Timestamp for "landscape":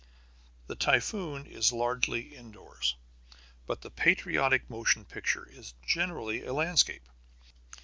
6.53-7.07